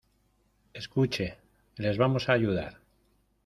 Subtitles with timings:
[0.73, 1.27] escuche,
[1.77, 2.81] les vamos a ayudar.